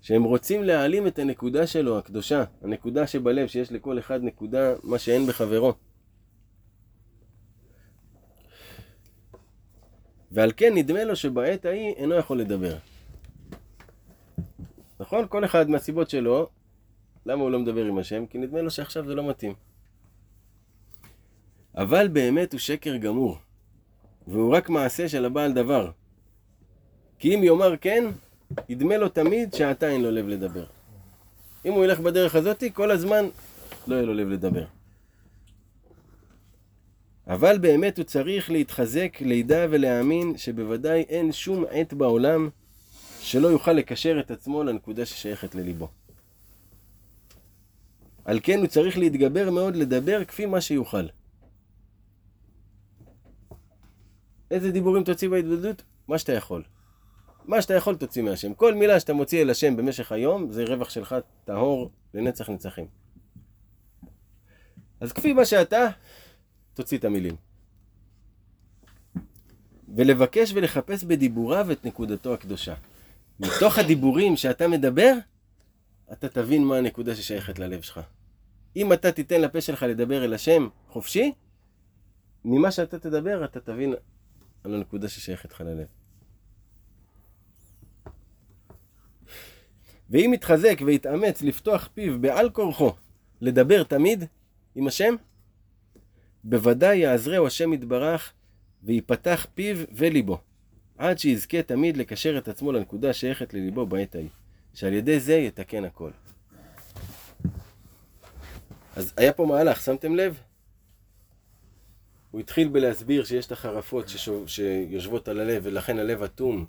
[0.00, 5.26] שהם רוצים להעלים את הנקודה שלו, הקדושה, הנקודה שבלב, שיש לכל אחד נקודה, מה שאין
[5.26, 5.72] בחברו.
[10.34, 12.76] ועל כן נדמה לו שבעת ההיא אינו יכול לדבר.
[15.00, 15.26] נכון?
[15.28, 16.48] כל אחד מהסיבות שלו,
[17.26, 18.26] למה הוא לא מדבר עם השם?
[18.26, 19.54] כי נדמה לו שעכשיו זה לא מתאים.
[21.76, 23.38] אבל באמת הוא שקר גמור,
[24.26, 25.90] והוא רק מעשה של הבעל דבר.
[27.18, 28.04] כי אם יאמר כן,
[28.68, 30.64] ידמה לו תמיד שעתה אין לו לב לדבר.
[31.64, 33.24] אם הוא ילך בדרך הזאתי, כל הזמן
[33.86, 34.64] לא יהיה לו לב לדבר.
[37.26, 42.48] אבל באמת הוא צריך להתחזק, לידע ולהאמין שבוודאי אין שום עת בעולם
[43.20, 45.88] שלא יוכל לקשר את עצמו לנקודה ששייכת לליבו.
[48.24, 51.06] על כן הוא צריך להתגבר מאוד לדבר כפי מה שיוכל.
[54.50, 55.82] איזה דיבורים תוציא בהתבודדות?
[56.08, 56.62] מה שאתה יכול.
[57.44, 58.54] מה שאתה יכול תוציא מהשם.
[58.54, 62.86] כל מילה שאתה מוציא אל השם במשך היום, זה רווח שלך טהור לנצח נצחים.
[65.00, 65.88] אז כפי מה שאתה,
[66.74, 67.36] תוציא את המילים.
[69.96, 72.74] ולבקש ולחפש בדיבוריו את נקודתו הקדושה.
[73.40, 75.12] מתוך הדיבורים שאתה מדבר,
[76.12, 78.00] אתה תבין מה הנקודה ששייכת ללב שלך.
[78.76, 81.32] אם אתה תיתן לפה שלך לדבר אל השם חופשי,
[82.44, 83.94] ממה שאתה תדבר אתה תבין
[84.64, 85.86] על הנקודה ששייכת לך ללב.
[90.10, 92.92] ואם יתחזק ויתאמץ לפתוח פיו בעל כורחו
[93.40, 94.24] לדבר תמיד
[94.74, 95.14] עם השם,
[96.44, 98.32] בוודאי יעזרהו השם יתברך
[98.82, 100.38] ויפתח פיו וליבו,
[100.98, 104.28] עד שיזכה תמיד לקשר את עצמו לנקודה השייכת לליבו בעת ההיא,
[104.74, 106.10] שעל ידי זה יתקן הכל.
[108.96, 110.40] אז היה פה מהלך, שמתם לב?
[112.30, 116.64] הוא התחיל בלהסביר שיש את החרפות ששו, שיושבות על הלב ולכן הלב אטום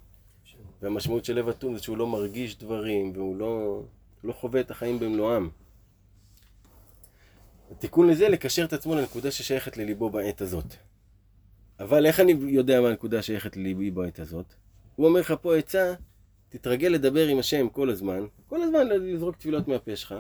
[0.82, 3.84] והמשמעות של לב אטום זה שהוא לא מרגיש דברים והוא לא,
[4.24, 5.50] לא חווה את החיים במלואם.
[7.72, 10.66] התיקון לזה לקשר את עצמו לנקודה ששייכת לליבו בעת הזאת.
[11.80, 14.54] אבל איך אני יודע מה הנקודה שייכת לליבי בעת הזאת?
[14.96, 15.94] הוא אומר לך פה עצה,
[16.50, 20.16] תתרגל לדבר עם השם כל הזמן, כל הזמן לזרוק תפילות מהפה שלך,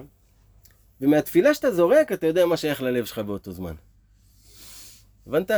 [1.02, 3.76] ומהתפילה שאתה זורק אתה יודע מה שייך ללב שלך באותו זמן.
[5.28, 5.52] הבנת?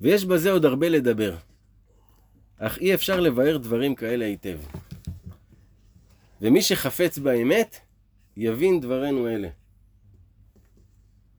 [0.00, 1.36] ויש בזה עוד הרבה לדבר,
[2.58, 4.58] אך אי אפשר לבאר דברים כאלה היטב.
[6.40, 7.76] ומי שחפץ באמת,
[8.36, 9.48] יבין דברינו אלה.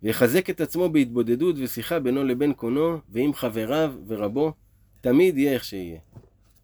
[0.03, 4.53] ויחזק את עצמו בהתבודדות ושיחה בינו לבין קונו, ועם חבריו ורבו,
[5.01, 5.99] תמיד יהיה איך שיהיה.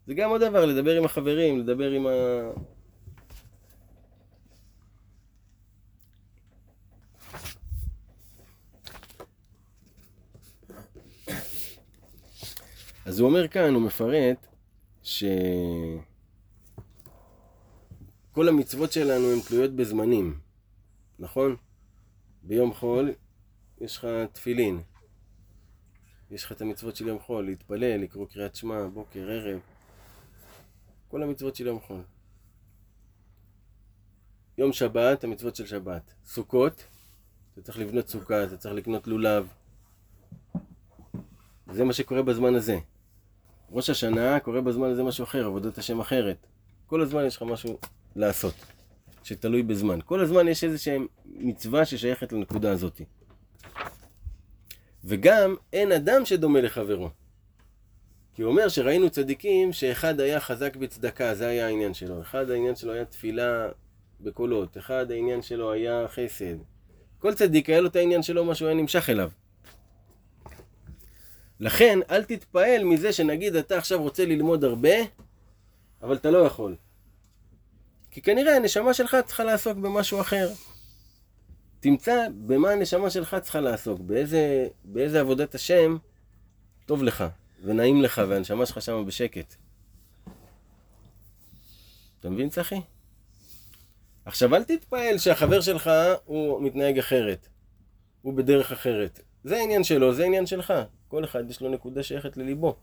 [0.06, 2.10] זה גם עוד דבר, לדבר עם החברים, לדבר עם ה...
[13.04, 14.46] אז הוא אומר כאן, הוא מפרט,
[18.32, 20.40] שכל המצוות שלנו הן תלויות בזמנים,
[21.18, 21.56] נכון?
[22.42, 23.12] ביום חול
[23.80, 24.80] יש לך תפילין,
[26.30, 29.60] יש לך את המצוות של יום חול, להתפלל, לקרוא קריאת שמע, בוקר, ערב,
[31.08, 32.02] כל המצוות של יום חול.
[34.58, 36.14] יום שבת, המצוות של שבת.
[36.24, 36.84] סוכות,
[37.52, 39.48] אתה צריך לבנות סוכה, אתה צריך לקנות לולב.
[41.72, 42.78] זה מה שקורה בזמן הזה.
[43.70, 46.46] ראש השנה קורה בזמן הזה משהו אחר, עבודת השם אחרת.
[46.86, 47.78] כל הזמן יש לך משהו
[48.16, 48.54] לעשות,
[49.22, 49.98] שתלוי בזמן.
[50.04, 53.00] כל הזמן יש איזושהי מצווה ששייכת לנקודה הזאת.
[55.04, 57.10] וגם אין אדם שדומה לחברו.
[58.34, 62.20] כי הוא אומר שראינו צדיקים שאחד היה חזק בצדקה, זה היה העניין שלו.
[62.20, 63.68] אחד העניין שלו היה תפילה
[64.20, 66.54] בקולות, אחד העניין שלו היה חסד.
[67.18, 69.30] כל צדיק היה לו את העניין שלו, מה שהוא היה נמשך אליו.
[71.60, 74.94] לכן, אל תתפעל מזה שנגיד אתה עכשיו רוצה ללמוד הרבה,
[76.02, 76.76] אבל אתה לא יכול.
[78.12, 80.48] כי כנראה הנשמה שלך צריכה לעסוק במשהו אחר.
[81.80, 85.96] תמצא במה הנשמה שלך צריכה לעסוק, באיזה, באיזה עבודת השם
[86.86, 87.24] טוב לך,
[87.64, 89.54] ונעים לך, והנשמה שלך שמה בשקט.
[92.20, 92.80] אתה מבין, צחי?
[94.24, 95.90] עכשיו, אל תתפעל שהחבר שלך
[96.24, 97.48] הוא מתנהג אחרת.
[98.22, 99.20] הוא בדרך אחרת.
[99.44, 100.72] זה העניין שלו, זה העניין שלך.
[101.08, 102.76] כל אחד יש לו נקודה שייכת לליבו.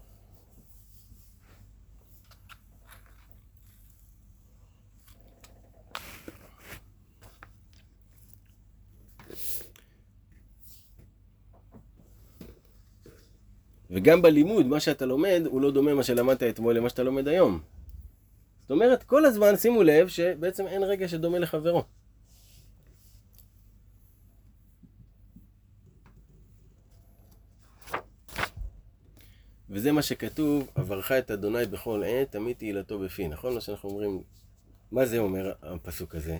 [13.90, 17.60] וגם בלימוד, מה שאתה לומד, הוא לא דומה מה שלמדת אתמול למה שאתה לומד היום.
[18.62, 21.84] זאת אומרת, כל הזמן שימו לב שבעצם אין רגע שדומה לחברו.
[29.70, 33.28] וזה מה שכתוב, עברך את אדוני בכל עת, תמיד תהילתו בפי.
[33.28, 34.22] נכון מה שאנחנו אומרים?
[34.92, 36.38] מה זה אומר הפסוק הזה?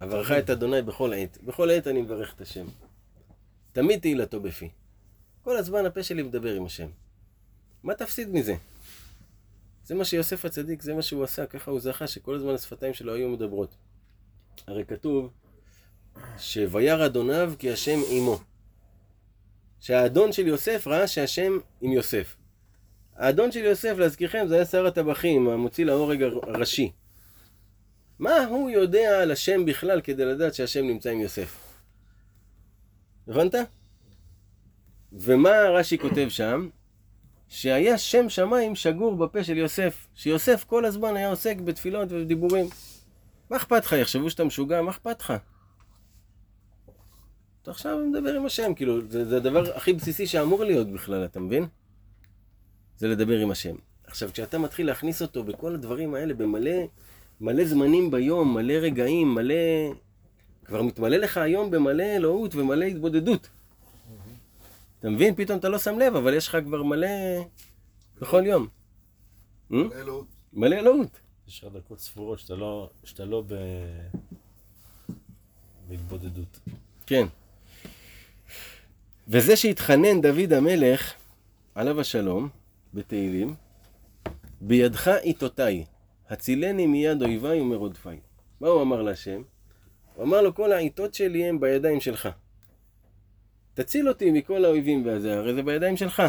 [0.00, 1.38] עברך את אדוני בכל עת.
[1.42, 2.66] בכל עת אני מברך את השם.
[3.72, 4.68] תמיד תהילתו בפי.
[5.48, 6.88] כל הזמן הפה שלי מדבר עם השם.
[7.82, 8.54] מה תפסיד מזה?
[9.84, 13.14] זה מה שיוסף הצדיק, זה מה שהוא עשה, ככה הוא זכה שכל הזמן השפתיים שלו
[13.14, 13.76] היו מדברות.
[14.66, 15.32] הרי כתוב
[16.38, 18.38] שויר אדוניו כי השם עמו.
[19.80, 22.36] שהאדון של יוסף ראה שהשם עם יוסף.
[23.16, 26.92] האדון של יוסף, להזכירכם, זה היה שר הטבחים, המוציא להורג הראשי.
[28.18, 31.78] מה הוא יודע על השם בכלל כדי לדעת שהשם נמצא עם יוסף?
[33.28, 33.54] הבנת?
[35.12, 36.68] ומה רש"י כותב שם?
[37.48, 42.66] שהיה שם שמיים שגור בפה של יוסף, שיוסף כל הזמן היה עוסק בתפילות ובדיבורים.
[43.50, 43.92] מה אכפת לך?
[43.92, 45.32] יחשבו שאתה משוגע, מה אכפת לך?
[47.62, 51.40] אתה עכשיו מדבר עם השם, כאילו, זה, זה הדבר הכי בסיסי שאמור להיות בכלל, אתה
[51.40, 51.66] מבין?
[52.96, 53.74] זה לדבר עם השם.
[54.04, 56.72] עכשיו, כשאתה מתחיל להכניס אותו בכל הדברים האלה, במלא
[57.40, 59.54] מלא זמנים ביום, מלא רגעים, מלא...
[60.64, 63.48] כבר מתמלא לך היום במלא אלוהות ומלא התבודדות.
[65.00, 65.34] אתה מבין?
[65.34, 67.08] פתאום אתה לא שם לב, אבל יש לך כבר מלא
[68.20, 68.68] בכל יום.
[69.72, 70.26] אלוהות.
[70.52, 71.20] מלא אלוהות.
[71.48, 73.54] יש לך דקות ספורות שאתה לא, שאתה לא ב...
[75.88, 76.60] בהתבודדות.
[77.06, 77.26] כן.
[79.28, 81.14] וזה שהתחנן דוד המלך,
[81.74, 82.48] עליו השלום,
[82.94, 83.54] בתהילים,
[84.60, 85.84] בידך עיתותיי,
[86.28, 88.20] הצילני מיד אויביי ומרודפיי.
[88.60, 89.42] מה הוא אמר להשם?
[90.14, 92.28] הוא אמר לו, כל העיתות שלי הם בידיים שלך.
[93.78, 96.22] תציל אותי מכל האויבים והזה, הרי זה בידיים שלך.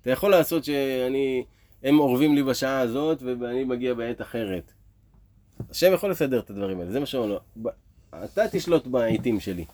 [0.00, 1.44] אתה יכול לעשות שאני,
[1.82, 4.72] הם אורבים לי בשעה הזאת ואני מגיע בעת אחרת.
[5.70, 7.70] השם יכול לסדר את הדברים האלה, זה מה שאומר לו.
[8.24, 9.64] אתה תשלוט בעיתים שלי.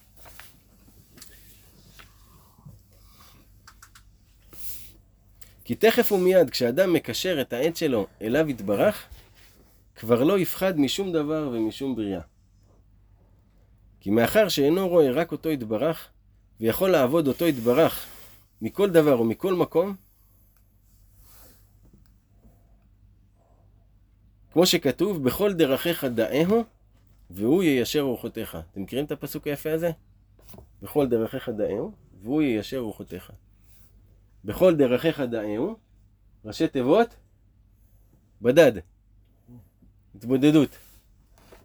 [5.64, 9.06] כי תכף ומיד כשאדם מקשר את העט שלו אליו יתברך,
[9.96, 12.20] כבר לא יפחד משום דבר ומשום בריאה.
[14.00, 16.08] כי מאחר שאינו רואה רק אותו יתברך,
[16.60, 18.06] ויכול לעבוד אותו יתברך
[18.62, 19.96] מכל דבר ומכל מקום,
[24.52, 26.64] כמו שכתוב, בכל דרכיך דאהו,
[27.30, 28.58] והוא יישר רוחותיך.
[28.72, 29.90] אתם מכירים את הפסוק היפה הזה?
[30.82, 31.92] בכל דרכיך דאהו,
[32.22, 33.32] והוא יישר רוחותיך.
[34.44, 35.76] בכל דרכיך דאהו,
[36.44, 37.16] ראשי תיבות,
[38.42, 38.72] בדד,
[40.14, 40.78] התבודדות.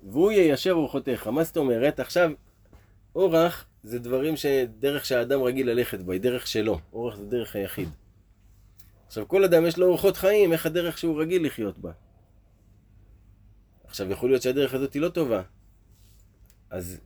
[0.03, 1.27] והוא יישר רוחותיך.
[1.27, 1.99] מה זאת אומרת?
[1.99, 2.31] עכשיו,
[3.15, 6.79] אורח זה דברים שדרך שהאדם רגיל ללכת בה, היא דרך שלו.
[6.93, 7.89] אורח זה דרך היחיד.
[9.07, 11.91] עכשיו, כל אדם יש לו אורחות חיים, איך הדרך שהוא רגיל לחיות בה.
[13.83, 15.41] עכשיו, יכול להיות שהדרך הזאת היא לא טובה.
[16.69, 16.99] אז,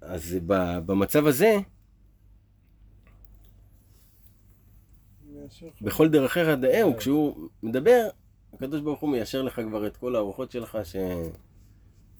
[0.00, 1.56] אז ב- במצב הזה.
[5.82, 8.08] בכל דרכיך דאהו, כשהוא מדבר,
[8.52, 10.78] הקדוש ברוך הוא מיישר לך כבר את כל הארוחות שלך,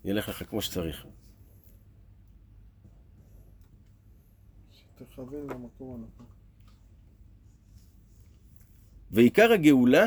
[0.05, 1.07] שילך לך כמו שצריך.
[5.11, 6.27] שתכוון למקום הנכון.
[9.11, 10.07] ועיקר הגאולה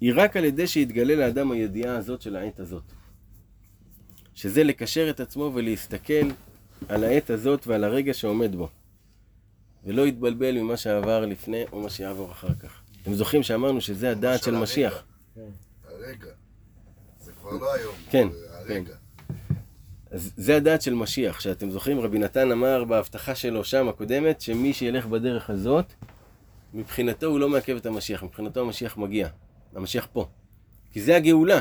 [0.00, 2.82] היא רק על ידי שיתגלה לאדם הידיעה הזאת של העת הזאת.
[4.34, 6.28] שזה לקשר את עצמו ולהסתכל
[6.88, 8.68] על העת הזאת ועל הרגע שעומד בו.
[9.84, 12.82] ולא יתבלבל ממה שעבר לפני או מה שיעבור אחר כך.
[13.02, 14.56] אתם זוכרים שאמרנו שזה הדעת של.
[14.56, 15.04] משיח.
[15.84, 16.26] הרגע.
[17.20, 17.94] זה כבר לא היום.
[18.10, 18.94] כן, הרגע.
[20.12, 24.72] אז זה הדעת של משיח, שאתם זוכרים, רבי נתן אמר בהבטחה שלו שם הקודמת, שמי
[24.72, 25.92] שילך בדרך הזאת,
[26.74, 29.28] מבחינתו הוא לא מעכב את המשיח, מבחינתו המשיח מגיע.
[29.74, 30.26] המשיח פה.
[30.90, 31.60] כי זה הגאולה.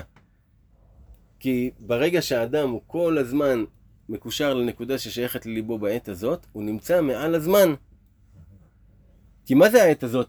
[1.39, 3.63] כי ברגע שהאדם הוא כל הזמן
[4.09, 7.73] מקושר לנקודה ששייכת לליבו בעת הזאת, הוא נמצא מעל הזמן.
[9.45, 10.27] כי מה זה העת הזאת?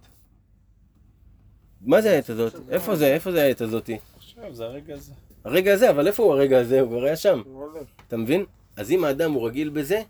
[1.80, 2.54] מה זה העת הזאת?
[2.70, 3.06] איפה זה?
[3.06, 3.98] איפה זה העת הזאתי?
[4.16, 5.12] עכשיו זה הרגע הזה.
[5.44, 6.80] הרגע הזה, אבל איפה הוא הרגע הזה?
[6.80, 7.42] הוא כבר היה שם.
[7.44, 7.88] הוא הולך.
[8.12, 8.44] אתה מבין?
[8.76, 10.02] אז אם האדם הוא רגיל בזה,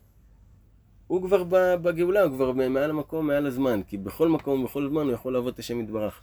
[1.06, 1.44] הוא כבר
[1.82, 3.80] בגאולה, הוא כבר מעל המקום, מעל הזמן.
[3.86, 6.22] כי בכל מקום, בכל זמן הוא יכול לעבוד את השם יתברך.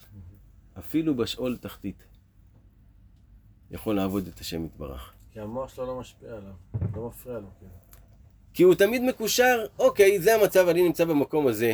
[0.79, 2.03] אפילו בשאול תחתית.
[3.71, 5.13] יכול לעבוד את השם יתברך.
[5.31, 6.53] כי המוח שלו לא משפיע עליו,
[6.95, 7.47] לא מפריע לו.
[7.59, 7.71] כאילו.
[8.53, 11.73] כי הוא תמיד מקושר, אוקיי, זה המצב, אני נמצא במקום הזה.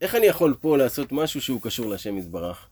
[0.00, 2.68] איך אני יכול פה לעשות משהו שהוא קשור להשם יתברך?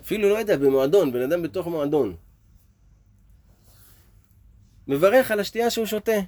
[0.00, 2.16] אפילו לא יודע, במועדון, בן אדם בתוך מועדון.
[4.88, 6.20] מברך על השתייה שהוא שותה.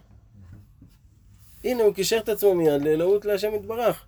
[1.64, 4.05] הנה, הוא קישר את עצמו מיד לאלוהות להשם יתברך.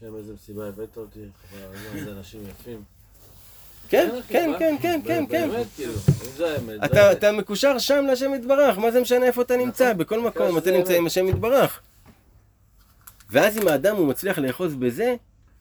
[0.00, 2.82] שם איזה מסיבה הבאת אותי, חבל איזה אנשים יפים.
[3.88, 4.58] כן, כן, מה?
[4.58, 5.50] כן, כן, כן, כן.
[5.50, 5.92] באמת, כאילו,
[6.36, 6.80] זה האמת.
[7.12, 9.92] אתה, מקושר שם להשם יתברך, מה זה משנה איפה אתה נמצא?
[9.92, 10.96] בכל מקום כן, אתה נמצא.
[10.96, 11.80] עם השם יתברך.
[13.30, 15.14] ואז אם האדם הוא מצליח לאחוז בזה,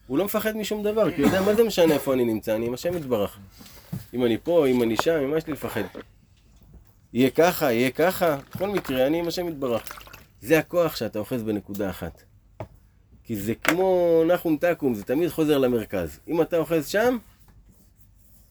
[0.08, 2.66] הוא לא מפחד משום דבר, כי הוא יודע מה זה משנה איפה אני נמצא, אני
[2.66, 3.38] עם השם יתברך.
[4.14, 5.82] אם אני פה, אם אני שם, ממה יש לי לפחד?
[7.14, 10.04] יהיה ככה, יהיה ככה, בכל מקרה, אני עם השם יתברך.
[10.42, 12.24] זה הכוח שאתה אוחז בנקודה אחת.
[13.24, 16.20] כי זה כמו נחום תקום, זה תמיד חוזר למרכז.
[16.28, 17.18] אם אתה אוחז שם,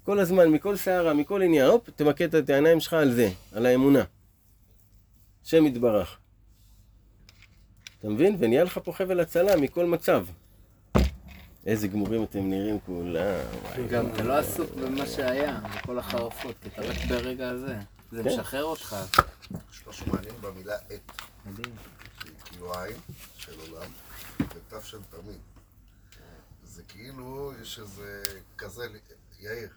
[0.04, 4.02] כל הזמן, מכל שערה, מכל עניין, הופ, תמקד את העיניים שלך על זה, על האמונה.
[5.44, 6.18] השם יתברך.
[7.98, 8.36] אתה מבין?
[8.38, 10.26] ונהיה לך פה חבל הצלה מכל מצב.
[11.66, 13.40] איזה גמורים אתם נראים כולם.
[13.90, 17.76] גם אתה לא עסוק במה שהיה, בכל החרפות, כי אתה רק ברגע הזה.
[18.12, 18.28] זה כן.
[18.28, 18.96] משחרר אותך.
[19.72, 21.12] יש משהו מעניין במילה עת.
[21.46, 21.74] מדהים.
[22.22, 22.96] שהיא כאילו עין
[23.36, 23.90] של עולם,
[24.40, 25.40] ותו של תמיד.
[26.64, 28.22] זה כאילו, יש איזה
[28.58, 28.86] כזה,
[29.40, 29.68] יאיר,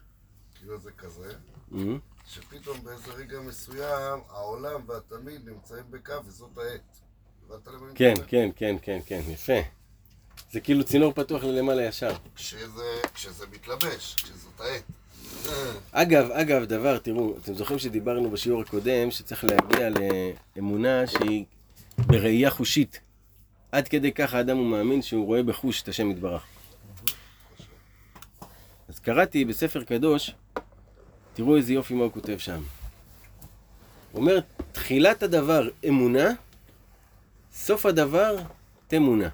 [0.54, 1.32] כאילו זה כזה,
[2.26, 7.00] שפתאום באיזה רגע מסוים, העולם והתמיד נמצאים בקו וזאת העת.
[7.94, 8.14] כן?
[8.26, 9.60] כן, כן, כן, כן, יפה.
[10.52, 12.16] זה כאילו צינור פתוח ללמעלה ישר.
[12.34, 14.82] כשזה, כשזה מתלבש, כשזאת העת.
[15.92, 19.88] אגב, אגב, דבר, תראו, אתם זוכרים שדיברנו בשיעור הקודם שצריך להגיע
[20.56, 21.44] לאמונה שהיא
[21.98, 23.00] בראייה חושית.
[23.72, 26.42] עד כדי כך האדם הוא מאמין שהוא רואה בחוש את השם יתברך.
[28.88, 30.34] אז קראתי בספר קדוש,
[31.34, 32.60] תראו איזה יופי מה הוא כותב שם.
[34.12, 34.40] הוא אומר,
[34.72, 36.30] תחילת הדבר אמונה,
[37.52, 38.36] סוף הדבר
[38.86, 39.28] תמונה.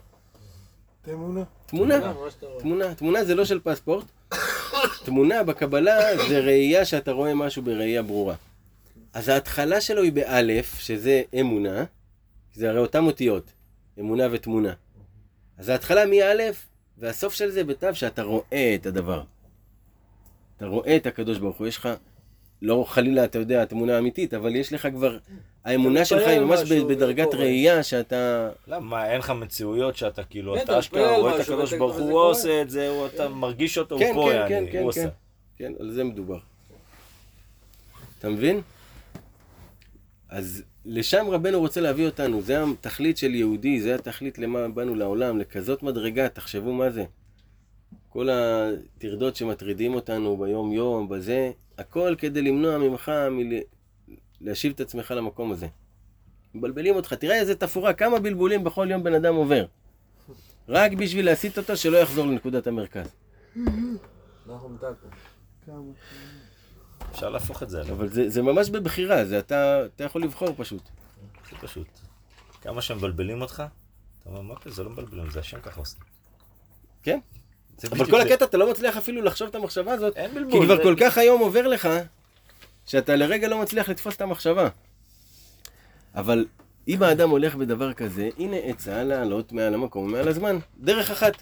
[1.03, 1.43] תמונה.
[1.67, 2.13] תמונה.
[2.59, 4.05] תמונה, תמונה זה לא של פספורט.
[5.05, 8.35] תמונה בקבלה זה ראייה שאתה רואה משהו בראייה ברורה.
[9.15, 11.85] אז ההתחלה שלו היא באלף, שזה אמונה,
[12.55, 13.53] זה הרי אותן אותיות,
[14.01, 14.73] אמונה ותמונה.
[15.59, 19.23] אז ההתחלה מאלף, והסוף של זה בתו שאתה רואה את הדבר.
[20.57, 21.89] אתה רואה את הקדוש ברוך הוא, יש לך,
[22.63, 25.19] לא חלילה, אתה יודע, התמונה האמיתית, אבל יש לך כבר,
[25.65, 27.35] האמונה שלך היא ממש בדרגת.
[27.35, 28.51] ראייה שאתה...
[28.69, 32.21] למה, אין לך מציאויות שאתה כאילו, כן, אתה אתה אשכרה רואה את הקדוש ברוך הוא,
[32.21, 35.01] עושה את זה, אתה מרגיש אותו, הוא כן, פה, כן, יעני, כן, כן, הוא כן.
[35.01, 35.09] עושה.
[35.57, 36.39] כן, על זה מדובר.
[38.19, 38.61] אתה מבין?
[40.29, 45.39] אז לשם רבנו רוצה להביא אותנו, זה התכלית של יהודי, זה התכלית למה באנו לעולם,
[45.39, 47.05] לכזאת מדרגה, תחשבו מה זה.
[48.09, 51.51] כל הטרדות שמטרידים אותנו ביום יום, בזה,
[51.83, 53.61] הכל כדי למנוע ממך מל...
[54.41, 55.67] להשיב את עצמך למקום הזה.
[56.55, 59.67] מבלבלים אותך, תראה איזה תפאורה, כמה בלבולים בכל יום בן אדם עובר.
[60.69, 63.07] רק בשביל להסיט אותו שלא יחזור לנקודת המרכז.
[67.11, 70.49] אפשר להפוך את זה עליו, אבל זה, זה ממש בבחירה, זה אתה, אתה יכול לבחור
[70.57, 70.83] פשוט.
[71.43, 71.87] הכי פשוט.
[72.63, 73.63] כמה שמבלבלים אותך,
[74.19, 75.99] אתה אומר, מה זה לא מבלבלים, זה השם ככה עושה.
[77.03, 77.19] כן.
[77.91, 78.21] אבל כל.
[78.21, 80.15] הקטע, אתה לא מצליח אפילו לחשוב את המחשבה הזאת,
[80.51, 80.61] כי.
[80.65, 81.89] כבר כל כך היום עובר לך,
[82.87, 84.69] שאתה לרגע לא מצליח לתפוס את המחשבה.
[86.15, 86.47] אבל
[86.89, 90.59] אם האדם הולך בדבר כזה, הנה עצה לעלות מעל המקום ומעל הזמן.
[90.81, 91.33] דרך אחת.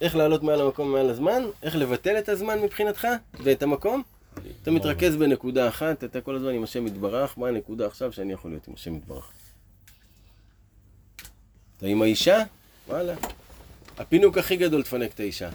[0.00, 1.42] איך לעלות מעל המקום ומעל הזמן?
[1.62, 3.08] איך לבטל את הזמן מבחינתך
[3.44, 4.02] ואת המקום?
[4.62, 8.50] אתה מתרכז בנקודה אחת, אתה כל הזמן עם השם יתברך, מה הנקודה עכשיו שאני יכול
[8.50, 9.30] להיות עם השם יתברך?
[11.76, 12.42] אתה עם האישה?
[12.88, 13.14] וואלה.
[13.98, 15.48] הפינוק הכי גדול תפנק את האישה.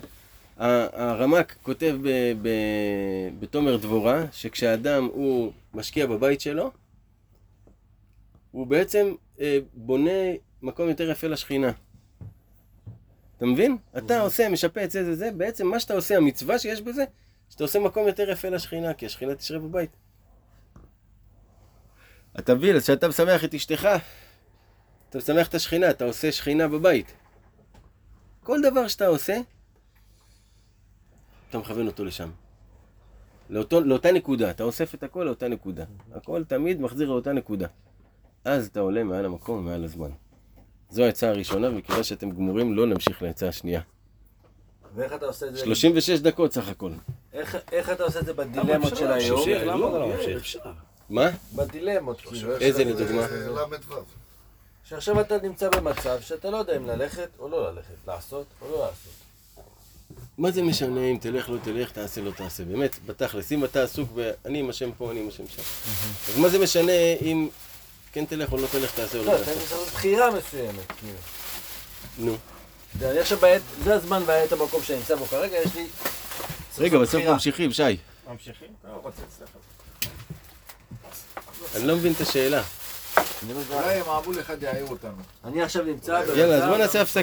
[0.57, 6.71] ה- הרמ"ק כותב ב- ב- בתומר דבורה, שכשאדם הוא משקיע בבית שלו,
[8.51, 10.11] הוא בעצם אה, בונה
[10.61, 11.71] מקום יותר יפה לשכינה.
[13.37, 13.77] אתה מבין?
[13.97, 17.03] אתה עושה, משפץ, זה זה זה, בעצם מה שאתה עושה, המצווה שיש בזה,
[17.49, 19.89] שאתה עושה מקום יותר יפה לשכינה, כי השכינה תשרה בבית.
[22.39, 23.89] אתה מבין, אז כשאתה משמח את אשתך,
[25.09, 27.13] אתה משמח את השכינה, אתה עושה שכינה בבית.
[28.43, 29.37] כל דבר שאתה עושה,
[31.49, 32.29] אתה מכוון אותו לשם.
[33.49, 35.83] לאותו, לאותה נקודה, אתה אוסף את הכל לאותה נקודה.
[36.15, 37.67] הכל תמיד מחזיר לאותה נקודה.
[38.45, 40.09] אז אתה עולה מעל המקום ומעל הזמן.
[40.89, 43.81] זו העצה הראשונה, וכיוון שאתם גמורים, לא נמשיך לעצה השנייה.
[44.95, 45.59] ואיך אתה עושה את זה?
[45.65, 46.91] 36 דקות סך הכל.
[47.33, 49.49] איך- איך אתה עושה את זה בדילמות של היום?
[49.49, 50.57] למה אתה לא ממשיך?
[51.09, 51.29] מה?
[51.55, 52.57] בדילמות, כאילו.
[52.57, 53.27] איזה לדוגמה?
[54.91, 55.01] זה ל"ו.
[55.01, 58.79] שעכשיו אתה נמצא במצב שאתה לא יודע אם ללכת או לא ללכת, לעשות או לא
[58.79, 59.13] לעשות.
[60.37, 62.63] מה זה משנה אם תלך, לא תלך, תעשה, לא תעשה.
[62.63, 64.31] באמת, בתכלס, אם אתה עסוק ב...
[64.45, 65.61] אני עם השם פה, אני עם השם שם.
[66.29, 67.49] אז מה זה משנה אם
[68.11, 69.59] כן תלך או לא תלך, תעשה או לא, לא אתה תעשה?
[69.59, 71.17] צריך לעשות בחירה מסוימת, כאילו.
[72.17, 72.37] נו.
[73.01, 75.87] אני עכשיו בעת, זה הזמן והעת המקום שאני נמצא בו כרגע, יש לי...
[76.77, 77.23] רגע, בסוף.
[77.23, 77.83] ממשיכים, שי.
[78.29, 78.67] ממשיכים?
[78.83, 79.49] לא, רוצה אצלך.
[81.75, 82.63] אני לא מבין את השאלה.
[83.43, 85.11] אני אומר, אולי המעבול אחד יעיר אותנו.
[85.45, 86.21] אני עכשיו נמצא.
[86.35, 87.19] יאללה, אז בוא נעשה הפסקה.